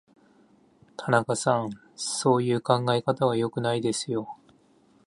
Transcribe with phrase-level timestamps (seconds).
[0.97, 4.35] 田中さん、そういう考え方は良くないですよ。